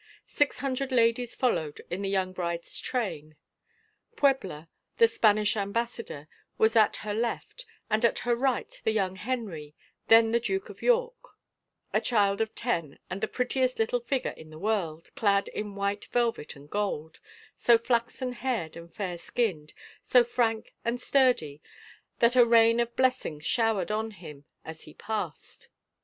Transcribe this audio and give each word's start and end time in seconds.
Six 0.25 0.57
hundred 0.61 0.91
ladies 0.91 1.35
followed 1.35 1.79
in 1.91 2.01
the 2.01 2.09
young 2.09 2.33
bride's 2.33 2.79
train; 2.79 3.35
Puebla, 4.15 4.67
the 4.97 5.07
Spanish 5.07 5.55
Ambassador, 5.55 6.27
was 6.57 6.75
at 6.75 6.95
her 7.05 7.13
left, 7.13 7.67
and 7.87 8.03
at 8.03 8.17
her 8.25 8.35
right 8.35 8.81
the 8.83 8.89
young 8.89 9.15
Henry, 9.15 9.75
then 10.07 10.31
the 10.31 10.39
Duke 10.39 10.69
of 10.69 10.81
York, 10.81 11.37
a 11.93 12.01
child 12.01 12.41
of 12.41 12.55
ten 12.55 12.97
and 13.11 13.21
the 13.21 13.27
prettiest 13.27 13.77
little 13.77 13.99
figure 13.99 14.31
in 14.35 14.49
the 14.49 14.57
world, 14.57 15.11
clad 15.15 15.49
in 15.49 15.75
white 15.75 16.05
velvet 16.05 16.55
and 16.55 16.71
gold, 16.71 17.19
so 17.55 17.77
flaxen 17.77 18.33
haired 18.33 18.75
and 18.75 18.91
fair 18.95 19.19
skinned, 19.19 19.71
so 20.01 20.23
frank 20.23 20.73
and 20.83 20.99
sturdy, 20.99 21.61
that 22.17 22.35
a 22.35 22.43
rain 22.43 22.79
of 22.79 22.95
blessings 22.95 23.45
showered 23.45 23.91
on 23.91 24.09
him 24.09 24.45
as 24.65 24.81
he 24.81 24.95
passed. 24.95 25.69